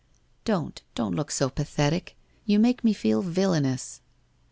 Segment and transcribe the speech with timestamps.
[0.45, 2.17] 'Don't, don't look so pathetic.
[2.43, 4.01] You make me feel villainous.'